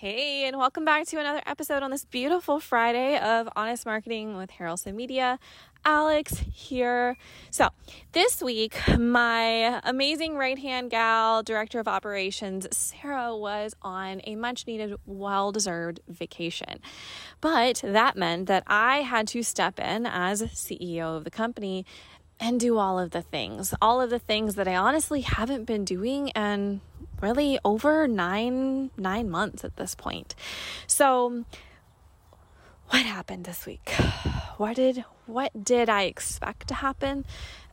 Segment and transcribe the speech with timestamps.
[0.00, 4.48] Hey, and welcome back to another episode on this beautiful Friday of Honest Marketing with
[4.50, 5.38] Harrelson Media.
[5.84, 7.18] Alex here.
[7.50, 7.68] So,
[8.12, 14.66] this week, my amazing right hand gal, director of operations, Sarah, was on a much
[14.66, 16.80] needed, well deserved vacation.
[17.42, 21.84] But that meant that I had to step in as CEO of the company
[22.40, 25.84] and do all of the things, all of the things that I honestly haven't been
[25.84, 26.80] doing and
[27.20, 30.34] really over nine nine months at this point.
[30.86, 31.44] So
[32.88, 33.92] what happened this week?
[34.56, 37.24] What did what did I expect to happen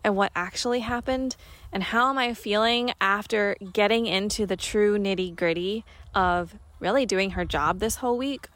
[0.05, 1.35] and what actually happened?
[1.73, 5.83] And how am I feeling after getting into the true nitty-gritty
[6.15, 8.47] of really doing her job this whole week?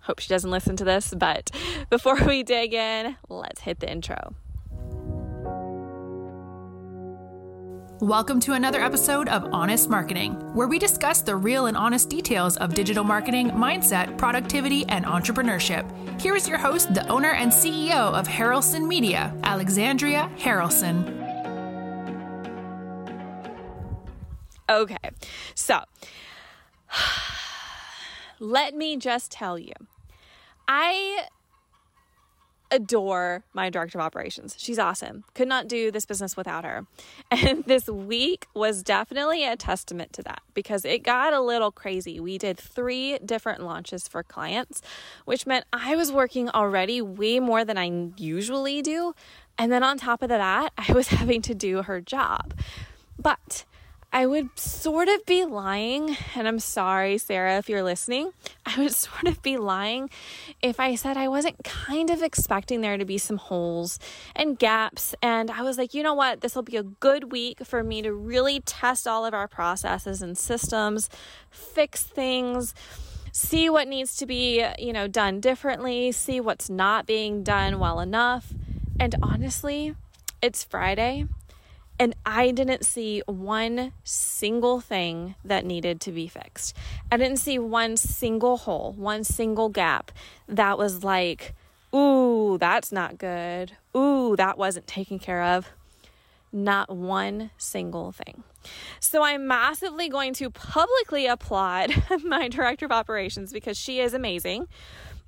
[0.00, 1.52] Hope she doesn't listen to this, but
[1.90, 4.34] before we dig in, let's hit the intro.
[8.00, 12.56] Welcome to another episode of Honest Marketing, where we discuss the real and honest details
[12.56, 15.84] of digital marketing, mindset, productivity, and entrepreneurship.
[16.18, 21.04] Here is your host, the owner and CEO of Harrelson Media, Alexandria Harrelson.
[24.70, 25.10] Okay,
[25.54, 25.80] so
[28.40, 29.74] let me just tell you,
[30.66, 31.26] I
[32.70, 34.54] adore my director of operations.
[34.58, 35.24] She's awesome.
[35.34, 36.86] Could not do this business without her.
[37.30, 42.20] And this week was definitely a testament to that because it got a little crazy.
[42.20, 44.82] We did three different launches for clients,
[45.24, 49.14] which meant I was working already way more than I usually do.
[49.56, 52.52] And then on top of that, I was having to do her job.
[53.18, 53.64] But
[54.12, 58.32] I would sort of be lying, and I'm sorry, Sarah, if you're listening.
[58.66, 60.10] I would sort of be lying
[60.60, 64.00] if I said I wasn't kind of expecting there to be some holes
[64.34, 65.14] and gaps.
[65.22, 66.40] And I was like, you know what?
[66.40, 70.22] This will be a good week for me to really test all of our processes
[70.22, 71.08] and systems,
[71.50, 72.74] fix things
[73.32, 78.00] see what needs to be, you know, done differently, see what's not being done well
[78.00, 78.52] enough.
[78.98, 79.94] And honestly,
[80.42, 81.26] it's Friday
[82.00, 86.74] and I didn't see one single thing that needed to be fixed.
[87.12, 90.10] I didn't see one single hole, one single gap
[90.48, 91.54] that was like,
[91.94, 93.72] ooh, that's not good.
[93.94, 95.72] Ooh, that wasn't taken care of.
[96.50, 98.44] Not one single thing.
[98.98, 101.92] So I'm massively going to publicly applaud
[102.24, 104.68] my director of operations because she is amazing.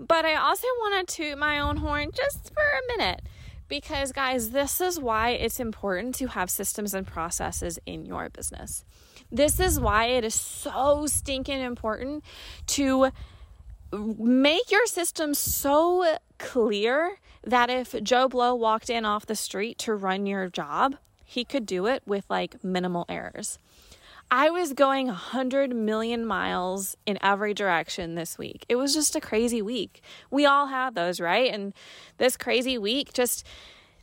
[0.01, 3.21] But I also want to toot my own horn just for a minute
[3.73, 8.85] because, guys, this is why it's important to have systems and processes in your business.
[9.31, 12.23] This is why it is so stinking important
[12.67, 13.13] to
[13.91, 19.95] make your system so clear that if Joe Blow walked in off the street to
[19.95, 23.59] run your job, he could do it with like minimal errors.
[24.35, 28.65] I was going 100 million miles in every direction this week.
[28.67, 30.03] It was just a crazy week.
[30.31, 31.53] We all have those, right?
[31.53, 31.75] And
[32.17, 33.47] this crazy week just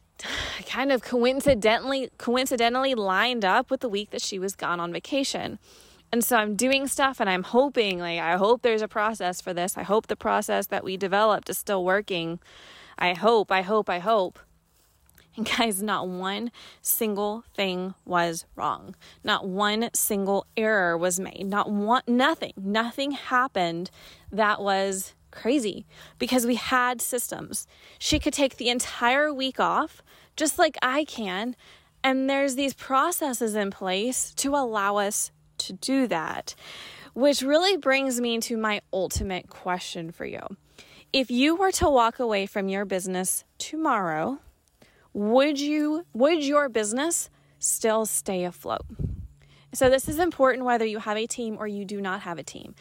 [0.68, 5.58] kind of coincidentally coincidentally lined up with the week that she was gone on vacation.
[6.12, 9.52] And so I'm doing stuff and I'm hoping like I hope there's a process for
[9.52, 9.80] this.
[9.80, 12.38] I hope the process that we developed is still working.
[13.00, 14.38] I hope, I hope, I hope.
[15.40, 16.52] And guys, not one
[16.82, 18.96] single thing was wrong.
[19.24, 21.46] Not one single error was made.
[21.46, 23.90] Not one, nothing, nothing happened
[24.34, 25.86] that was crazy
[26.18, 27.68] because we had systems.
[28.00, 30.02] She could take the entire week off,
[30.36, 31.56] just like I can.
[32.04, 36.54] And there's these processes in place to allow us to do that,
[37.14, 40.42] which really brings me to my ultimate question for you.
[41.14, 44.40] If you were to walk away from your business tomorrow,
[45.20, 48.86] would you would your business still stay afloat?
[49.74, 52.44] So this is important whether you have a team or you do not have a
[52.44, 52.74] team.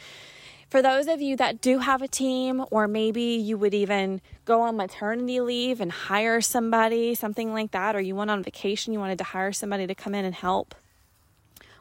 [0.71, 4.61] For those of you that do have a team, or maybe you would even go
[4.61, 9.01] on maternity leave and hire somebody, something like that, or you went on vacation, you
[9.01, 10.77] wanted to hire somebody to come in and help.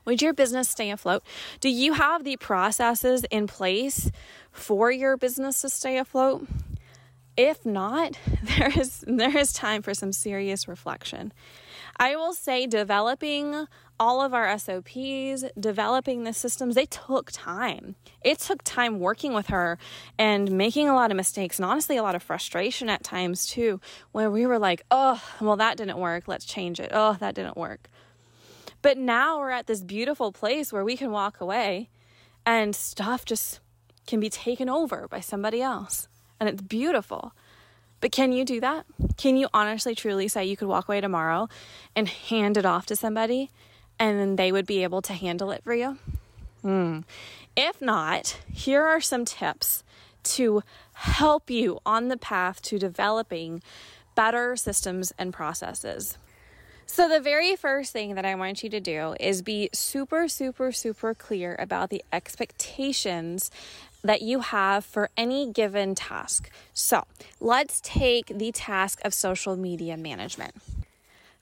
[0.06, 1.22] Would your business stay afloat?
[1.59, 4.09] Do you have the processes in place
[4.51, 6.48] for your business to stay afloat?
[7.38, 11.31] If not, there is there is time for some serious reflection.
[12.00, 13.68] I will say developing
[14.00, 17.95] all of our SOPs, developing the systems, they took time.
[18.22, 19.80] It took time working with her
[20.19, 23.80] and making a lot of mistakes and honestly a lot of frustration at times too,
[24.12, 26.28] where we were like, oh, well, that didn't work.
[26.28, 26.92] Let's change it.
[26.94, 27.90] Oh, that didn't work.
[28.83, 31.90] But now we're at this beautiful place where we can walk away
[32.45, 33.60] and stuff just
[34.06, 36.07] can be taken over by somebody else
[36.39, 37.34] and it's beautiful.
[38.00, 38.86] But can you do that?
[39.18, 41.50] Can you honestly, truly say you could walk away tomorrow
[41.95, 43.50] and hand it off to somebody
[44.00, 45.98] and then they would be able to handle it for you?
[46.62, 47.00] Hmm.
[47.56, 49.84] If not, here are some tips
[50.24, 50.62] to
[50.94, 53.63] help you on the path to developing
[54.16, 56.18] better systems and processes.
[56.90, 60.72] So, the very first thing that I want you to do is be super, super,
[60.72, 63.51] super clear about the expectations
[64.03, 66.49] that you have for any given task.
[66.73, 67.03] So,
[67.39, 70.55] let's take the task of social media management.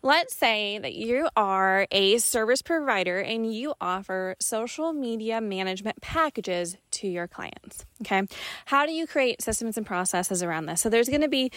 [0.05, 6.77] Let's say that you are a service provider and you offer social media management packages
[6.91, 7.85] to your clients.
[8.01, 8.21] Okay.
[8.65, 10.81] How do you create systems and processes around this?
[10.81, 11.51] So there's going to be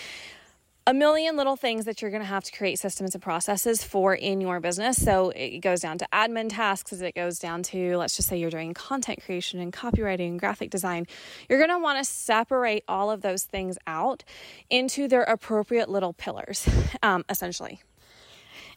[0.88, 4.14] a million little things that you're going to have to create systems and processes for
[4.14, 4.96] in your business.
[4.96, 8.38] So it goes down to admin tasks as it goes down to, let's just say
[8.38, 11.06] you're doing content creation and copywriting and graphic design.
[11.46, 14.24] You're going to want to separate all of those things out
[14.70, 16.66] into their appropriate little pillars,
[17.02, 17.82] um, essentially.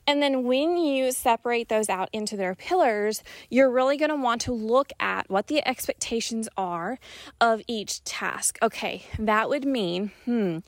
[0.07, 4.42] And then when you separate those out into their pillars, you're really going to want
[4.42, 7.00] to look at what the expectations are
[7.39, 8.57] of each task.
[8.62, 10.59] Okay, that would mean, hmm,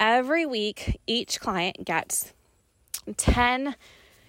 [0.00, 2.32] every week each client gets
[3.16, 3.76] 10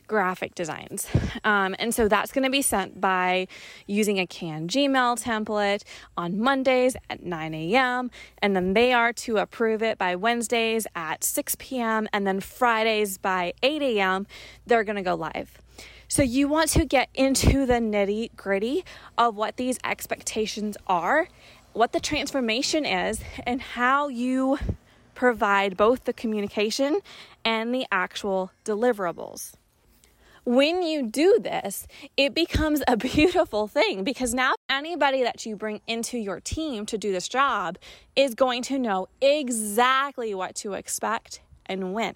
[0.10, 1.08] graphic designs.
[1.46, 3.48] Um, and so that's going to be sent by
[3.88, 5.84] using a canned Gmail template
[6.18, 8.12] on Mondays at 9 a.m.
[8.40, 12.10] And then they are to approve it by Wednesdays at 6 p.m.
[12.12, 14.28] And then Fridays by 8 a.m.
[14.66, 15.62] They're going to go live.
[16.10, 18.84] So you want to get into the nitty gritty
[19.18, 21.30] of what these expectations are,
[21.74, 24.58] what the transformation is, and how you
[25.14, 27.02] provide both the communication
[27.46, 29.54] and the actual deliverables
[30.50, 31.86] when you do this,
[32.18, 36.98] it becomes a beautiful thing because now anybody that you bring into your team to
[36.98, 37.78] do this job
[38.16, 42.16] is going to know exactly what to expect and when.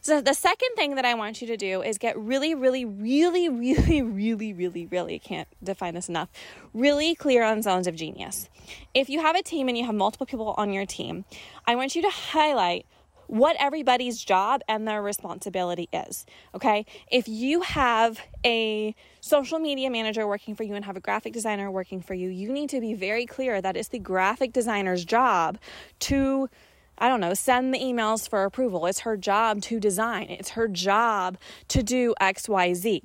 [0.00, 3.48] So, the second thing that I want you to do is get really, really, really,
[3.48, 6.30] really, really, really, really, can't define this enough,
[6.74, 8.48] really clear on zones of genius.
[8.94, 11.24] If you have a team and you have multiple people on your team,
[11.68, 12.84] I want you to highlight
[13.26, 16.26] what everybody's job and their responsibility is.
[16.54, 16.86] Okay.
[17.10, 21.70] If you have a social media manager working for you and have a graphic designer
[21.70, 25.58] working for you, you need to be very clear that it's the graphic designer's job
[26.00, 26.48] to.
[26.96, 28.86] I don't know, send the emails for approval.
[28.86, 30.26] It's her job to design.
[30.30, 33.02] It's her job to do XYZ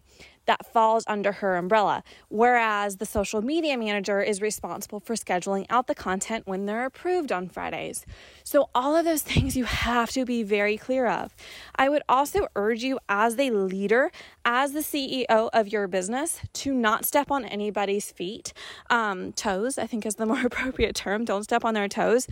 [0.49, 2.03] that falls under her umbrella.
[2.27, 7.31] Whereas the social media manager is responsible for scheduling out the content when they're approved
[7.31, 8.03] on Fridays.
[8.43, 11.35] So, all of those things you have to be very clear of.
[11.75, 14.11] I would also urge you, as a leader,
[14.43, 18.51] as the CEO of your business, to not step on anybody's feet.
[18.89, 21.25] Um, toes, I think, is the more appropriate term.
[21.25, 22.27] Don't step on their toes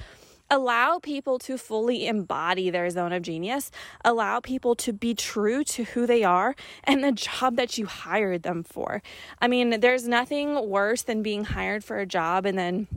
[0.49, 3.71] allow people to fully embody their zone of genius,
[4.03, 8.43] allow people to be true to who they are and the job that you hired
[8.43, 9.01] them for.
[9.41, 12.87] I mean, there's nothing worse than being hired for a job and then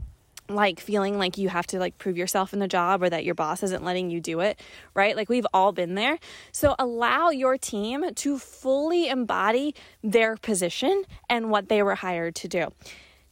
[0.48, 3.34] like feeling like you have to like prove yourself in the job or that your
[3.34, 4.60] boss isn't letting you do it,
[4.94, 5.16] right?
[5.16, 6.18] Like we've all been there.
[6.52, 12.48] So allow your team to fully embody their position and what they were hired to
[12.48, 12.72] do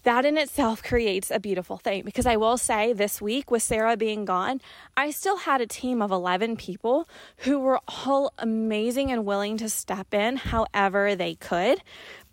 [0.02, 2.04] that in itself creates a beautiful thing.
[2.04, 4.60] Because I will say this week with Sarah being gone,
[4.96, 7.08] I still had a team of 11 people
[7.38, 11.82] who were all amazing and willing to step in however they could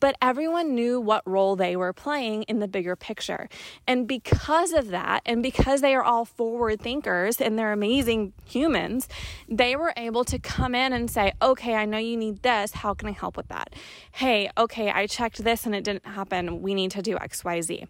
[0.05, 3.49] but everyone knew what role they were playing in the bigger picture.
[3.87, 9.09] And because of that, and because they are all forward thinkers and they're amazing humans,
[9.49, 12.73] they were able to come in and say, okay, I know you need this.
[12.73, 13.73] How can I help with that?
[14.11, 16.61] Hey, okay, I checked this and it didn't happen.
[16.61, 17.87] We need to do XYZ.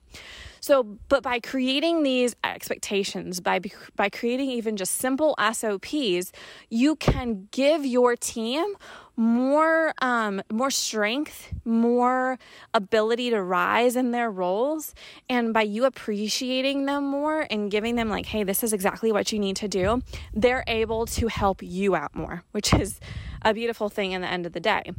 [0.65, 3.61] So, but by creating these expectations, by
[3.95, 6.31] by creating even just simple SOPs,
[6.71, 8.73] you can give your team
[9.15, 12.39] more um, more strength, more
[12.73, 14.95] ability to rise in their roles,
[15.29, 19.31] and by you appreciating them more and giving them like, hey, this is exactly what
[19.31, 20.01] you need to do,
[20.33, 22.99] they're able to help you out more, which is
[23.43, 24.93] a beautiful thing in the end of the day.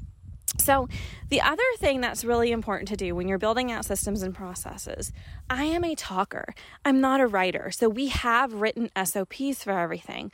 [0.58, 0.88] So,
[1.28, 5.12] the other thing that's really important to do when you're building out systems and processes,
[5.50, 6.54] I am a talker.
[6.84, 7.70] I'm not a writer.
[7.70, 10.30] So, we have written SOPs for everything.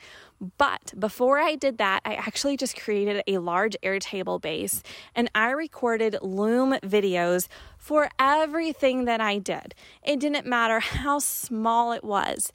[0.57, 4.83] But before I did that, I actually just created a large Airtable base
[5.15, 9.73] and I recorded Loom videos for everything that I did.
[10.03, 12.51] It didn't matter how small it was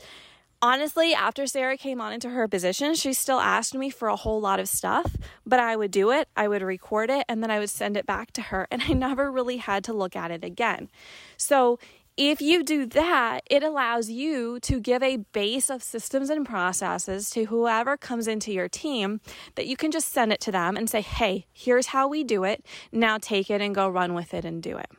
[0.60, 4.40] honestly, after Sarah came on into her position, she still asked me for a whole
[4.40, 7.58] lot of stuff, but I would do it, I would record it, and then I
[7.58, 10.44] would send it back to her, and I never really had to look at it
[10.44, 10.90] again.
[11.36, 11.78] So,
[12.16, 17.30] if you do that, it allows you to give a base of systems and processes
[17.30, 19.20] to whoever comes into your team
[19.54, 22.42] that you can just send it to them and say, hey, here's how we do
[22.42, 22.66] it.
[22.90, 24.90] Now take it and go run with it and do it.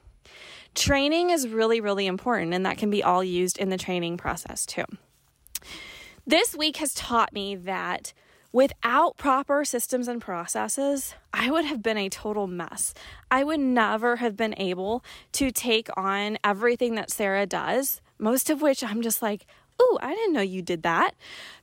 [0.75, 4.65] training is really, really important, and that can be all used in the training process
[4.65, 4.85] too.
[6.25, 8.13] This week has taught me that
[8.51, 12.93] without proper systems and processes, I would have been a total mess.
[13.29, 18.61] I would never have been able to take on everything that Sarah does, most of
[18.61, 19.45] which I'm just like,
[19.79, 21.15] "Oh, I didn't know you did that."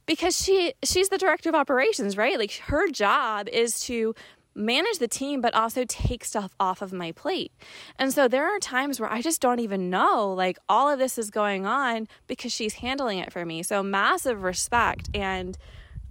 [0.06, 2.38] Because she she's the director of operations, right?
[2.38, 4.14] Like her job is to
[4.56, 7.52] manage the team, but also take stuff off of my plate.
[7.98, 11.18] And so there are times where I just don't even know, like, all of this
[11.18, 13.62] is going on because she's handling it for me.
[13.62, 15.56] So, massive respect and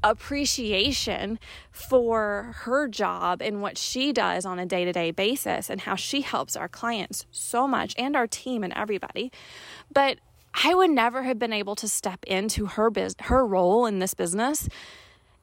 [0.03, 1.39] appreciation
[1.71, 5.95] for her job and what she does on a day to day basis and how
[5.95, 9.31] she helps our clients so much and our team and everybody.
[9.91, 10.19] But
[10.63, 14.13] I would never have been able to step into her biz- her role in this
[14.13, 14.69] business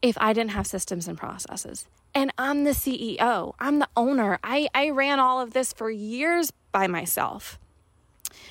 [0.00, 1.86] if I didn't have systems and processes.
[2.14, 4.38] And I'm the CEO, I'm the owner.
[4.44, 7.58] I, I ran all of this for years by myself.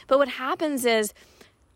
[0.07, 1.13] But what happens is,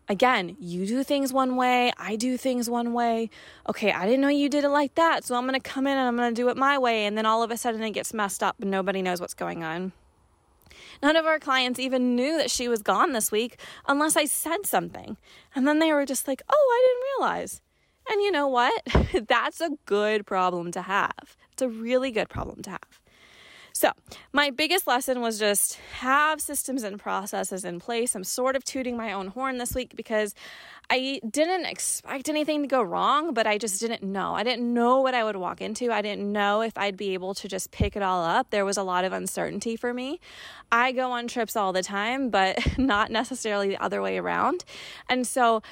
[0.08, 3.30] again, you do things one way, I do things one way.
[3.68, 6.08] Okay, I didn't know you did it like that, so I'm gonna come in and
[6.08, 7.06] I'm gonna do it my way.
[7.06, 9.62] And then all of a sudden it gets messed up and nobody knows what's going
[9.62, 9.92] on.
[11.02, 14.66] None of our clients even knew that she was gone this week unless I said
[14.66, 15.16] something.
[15.54, 17.60] And then they were just like, oh, I didn't realize.
[18.08, 18.82] And you know what?
[19.28, 21.36] That's a good problem to have.
[21.56, 23.00] It's a really good problem to have.
[23.72, 23.92] So,
[24.30, 28.14] my biggest lesson was just have systems and processes in place.
[28.14, 30.34] I'm sort of tooting my own horn this week because
[30.90, 34.34] I didn't expect anything to go wrong, but I just didn't know.
[34.34, 35.90] I didn't know what I would walk into.
[35.90, 38.50] I didn't know if I'd be able to just pick it all up.
[38.50, 40.20] There was a lot of uncertainty for me.
[40.70, 44.62] I go on trips all the time, but not necessarily the other way around.
[45.08, 45.62] And so,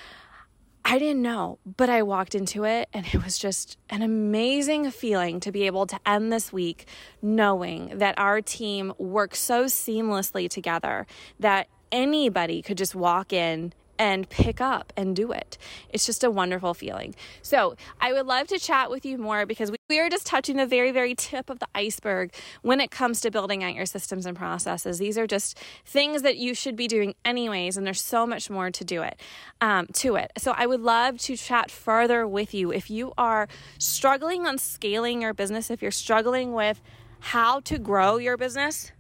[0.87, 5.41] I didn't know, but I walked into it and it was just an amazing feeling
[5.41, 6.87] to be able to end this week
[7.23, 11.07] knowing that our team works so seamlessly together
[11.41, 15.59] that anybody could just walk in and pick up and do it.
[15.91, 17.15] It's just a wonderful feeling.
[17.43, 20.67] So, I would love to chat with you more because we are just touching the
[20.67, 22.33] very, very tip of the iceberg
[22.63, 24.99] when it comes to building out your systems and processes.
[24.99, 28.71] These are just things that you should be doing anyways, and there's so much more
[28.71, 29.21] to do it,
[29.61, 30.33] um, to it.
[30.39, 33.49] So, I would love to chat further with you if you are
[33.79, 36.81] struggling on scaling your business, if you're struggling with
[37.21, 38.93] how to grow your business,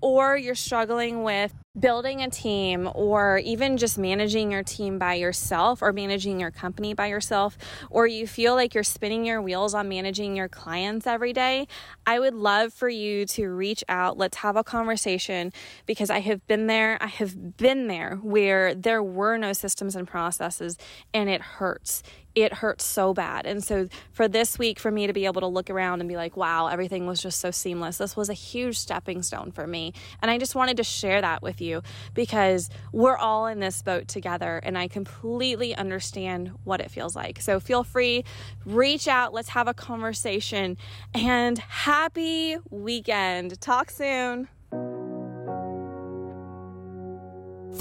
[0.00, 5.80] or you're struggling with building a team or even just managing your team by yourself
[5.80, 7.56] or managing your company by yourself,
[7.88, 11.66] or you feel like you're spinning your wheels on managing your clients every day,
[12.06, 14.18] I would love for you to reach out.
[14.18, 15.52] Let's have a conversation
[15.86, 16.98] because I have been there.
[17.00, 20.76] I have been there where there were no systems and processes
[21.14, 22.02] and it hurts
[22.34, 23.46] it hurts so bad.
[23.46, 26.16] And so for this week, for me to be able to look around and be
[26.16, 29.92] like, wow, everything was just so seamless, this was a huge stepping stone for me.
[30.20, 31.82] And I just wanted to share that with you
[32.14, 37.40] because we're all in this boat together and I completely understand what it feels like.
[37.40, 38.24] So feel free,
[38.64, 40.76] reach out, let's have a conversation,
[41.14, 43.60] and happy weekend.
[43.60, 44.48] Talk soon.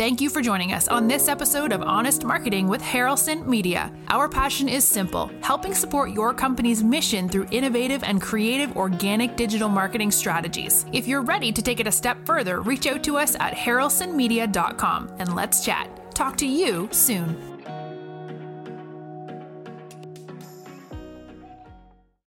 [0.01, 3.91] Thank you for joining us on this episode of Honest Marketing with Harrelson Media.
[4.07, 9.69] Our passion is simple helping support your company's mission through innovative and creative organic digital
[9.69, 10.87] marketing strategies.
[10.91, 15.17] If you're ready to take it a step further, reach out to us at harrelsonmedia.com
[15.19, 16.15] and let's chat.
[16.15, 17.50] Talk to you soon.